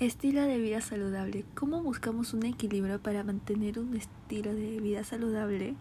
Estilo 0.00 0.42
de 0.42 0.58
vida 0.58 0.80
saludable. 0.80 1.44
¿Cómo 1.54 1.80
buscamos 1.80 2.34
un 2.34 2.44
equilibrio 2.44 3.00
para 3.00 3.22
mantener 3.22 3.78
un 3.78 3.94
estilo 3.94 4.52
de 4.52 4.80
vida 4.80 5.04
saludable? 5.04 5.76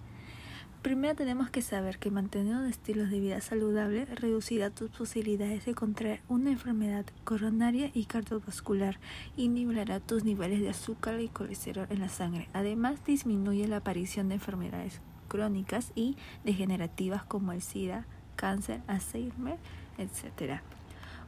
Primero 0.84 1.16
tenemos 1.16 1.50
que 1.50 1.64
saber 1.64 1.98
que 1.98 2.12
mantener 2.12 2.56
un 2.58 2.68
estilo 2.68 3.08
de 3.08 3.20
vida 3.20 3.42
saludable 3.42 4.06
reducirá 4.06 4.70
tus 4.70 4.92
posibilidades 4.92 5.66
de 5.66 5.74
contraer 5.74 6.22
una 6.28 6.52
enfermedad 6.52 7.08
coronaria 7.24 7.90
y 7.92 8.06
cardiovascular 8.06 9.00
y 9.36 9.48
nivelará 9.48 10.00
tus 10.00 10.24
niveles 10.24 10.62
de 10.62 10.70
azúcar 10.70 11.20
y 11.20 11.28
colesterol 11.30 11.88
en 11.90 12.00
la 12.00 12.10
sangre. 12.10 12.50
Además, 12.54 13.04
disminuye 13.04 13.68
la 13.68 13.78
aparición 13.78 14.30
de 14.30 14.36
enfermedades 14.36 15.02
crónicas 15.28 15.92
y 15.96 16.18
degenerativas 16.44 17.24
como 17.24 17.52
el 17.52 17.64
SIDA, 17.64 18.06
cáncer, 18.36 18.82
Alzheimer, 18.86 19.58
etc. 19.98 20.62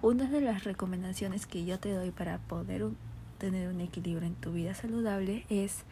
Una 0.01 0.25
de 0.25 0.41
las 0.41 0.63
recomendaciones 0.63 1.47
que 1.47 1.65
yo 1.65 1.79
te 1.79 1.91
doy 1.93 2.11
para 2.11 2.37
poder 2.37 2.87
tener 3.37 3.69
un 3.69 3.81
equilibrio 3.81 4.27
en 4.27 4.35
tu 4.35 4.51
vida 4.51 4.73
saludable 4.73 5.45
es 5.49 5.83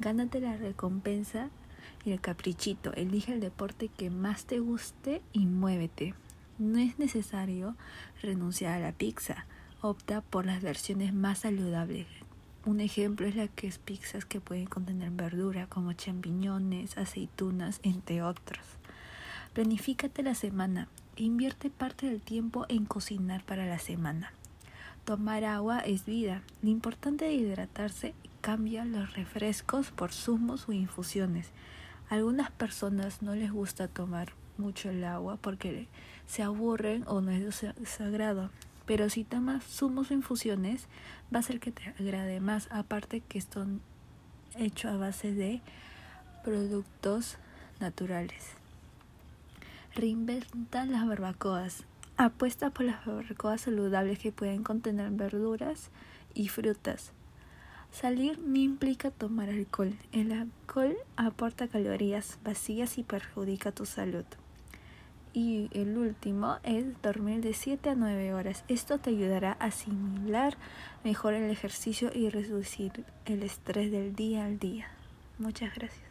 gánate 0.00 0.40
la 0.40 0.56
recompensa 0.56 1.50
y 2.04 2.12
el 2.12 2.20
caprichito. 2.20 2.92
Elige 2.94 3.32
el 3.32 3.40
deporte 3.40 3.88
que 3.88 4.10
más 4.10 4.46
te 4.46 4.58
guste 4.58 5.22
y 5.32 5.46
muévete. 5.46 6.14
No 6.58 6.78
es 6.78 6.98
necesario 6.98 7.76
renunciar 8.22 8.74
a 8.74 8.80
la 8.80 8.92
pizza. 8.92 9.46
Opta 9.82 10.20
por 10.20 10.46
las 10.46 10.62
versiones 10.62 11.14
más 11.14 11.40
saludables. 11.40 12.06
Un 12.66 12.80
ejemplo 12.80 13.26
es 13.26 13.36
la 13.36 13.48
que 13.48 13.66
es 13.66 13.78
pizzas 13.78 14.24
que 14.24 14.40
pueden 14.40 14.66
contener 14.66 15.10
verdura 15.10 15.66
como 15.66 15.92
champiñones, 15.92 16.98
aceitunas, 16.98 17.80
entre 17.82 18.22
otros. 18.22 18.60
Planifícate 19.54 20.22
la 20.22 20.34
semana. 20.34 20.88
Invierte 21.20 21.68
parte 21.68 22.06
del 22.06 22.22
tiempo 22.22 22.64
en 22.70 22.86
cocinar 22.86 23.44
para 23.44 23.66
la 23.66 23.78
semana. 23.78 24.32
Tomar 25.04 25.44
agua 25.44 25.80
es 25.80 26.06
vida. 26.06 26.40
Lo 26.62 26.70
importante 26.70 27.26
de 27.26 27.34
hidratarse 27.34 28.14
cambia 28.40 28.86
los 28.86 29.12
refrescos 29.12 29.90
por 29.90 30.12
zumos 30.14 30.66
o 30.66 30.72
infusiones. 30.72 31.50
A 32.08 32.14
algunas 32.14 32.50
personas 32.50 33.20
no 33.20 33.34
les 33.34 33.52
gusta 33.52 33.86
tomar 33.86 34.32
mucho 34.56 34.88
el 34.88 35.04
agua 35.04 35.36
porque 35.36 35.88
se 36.26 36.42
aburren 36.42 37.04
o 37.06 37.20
no 37.20 37.32
es 37.32 37.60
de 37.60 37.74
su 37.84 38.02
agrado. 38.02 38.48
Pero 38.86 39.10
si 39.10 39.22
tomas 39.22 39.62
zumos 39.62 40.10
o 40.10 40.14
infusiones, 40.14 40.86
va 41.34 41.40
a 41.40 41.42
ser 41.42 41.60
que 41.60 41.70
te 41.70 41.94
agrade 42.00 42.40
más. 42.40 42.66
Aparte 42.70 43.20
que 43.20 43.36
están 43.36 43.82
hechos 44.56 44.90
a 44.90 44.96
base 44.96 45.34
de 45.34 45.60
productos 46.42 47.36
naturales. 47.78 48.59
Reinventa 49.94 50.84
las 50.84 51.04
barbacoas. 51.04 51.84
Apuesta 52.16 52.70
por 52.70 52.86
las 52.86 53.04
barbacoas 53.04 53.62
saludables 53.62 54.20
que 54.20 54.30
pueden 54.30 54.62
contener 54.62 55.10
verduras 55.10 55.90
y 56.32 56.46
frutas. 56.46 57.12
Salir 57.90 58.38
no 58.38 58.56
implica 58.56 59.10
tomar 59.10 59.48
alcohol. 59.48 59.96
El 60.12 60.30
alcohol 60.30 60.96
aporta 61.16 61.66
calorías 61.66 62.38
vacías 62.44 62.98
y 62.98 63.02
perjudica 63.02 63.72
tu 63.72 63.84
salud. 63.84 64.24
Y 65.32 65.68
el 65.72 65.98
último 65.98 66.58
es 66.62 66.84
dormir 67.02 67.40
de 67.40 67.52
7 67.52 67.90
a 67.90 67.94
9 67.96 68.32
horas. 68.32 68.64
Esto 68.68 68.98
te 68.98 69.10
ayudará 69.10 69.56
a 69.58 69.66
asimilar 69.66 70.56
mejor 71.02 71.34
el 71.34 71.50
ejercicio 71.50 72.12
y 72.14 72.28
reducir 72.28 73.04
el 73.26 73.42
estrés 73.42 73.90
del 73.90 74.14
día 74.14 74.44
al 74.44 74.60
día. 74.60 74.86
Muchas 75.38 75.74
gracias. 75.74 76.09